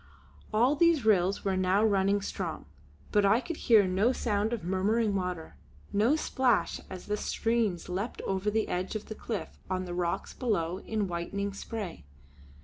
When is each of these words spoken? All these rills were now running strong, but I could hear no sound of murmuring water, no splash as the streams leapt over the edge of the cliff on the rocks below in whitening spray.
All 0.51 0.75
these 0.75 1.05
rills 1.05 1.45
were 1.45 1.55
now 1.55 1.83
running 1.83 2.23
strong, 2.23 2.65
but 3.11 3.23
I 3.23 3.39
could 3.39 3.57
hear 3.57 3.85
no 3.85 4.11
sound 4.11 4.51
of 4.51 4.63
murmuring 4.63 5.13
water, 5.13 5.57
no 5.93 6.15
splash 6.15 6.81
as 6.89 7.05
the 7.05 7.17
streams 7.17 7.87
leapt 7.87 8.19
over 8.23 8.49
the 8.49 8.67
edge 8.67 8.95
of 8.95 9.09
the 9.09 9.13
cliff 9.13 9.59
on 9.69 9.85
the 9.85 9.93
rocks 9.93 10.33
below 10.33 10.79
in 10.79 11.07
whitening 11.07 11.53
spray. 11.53 12.03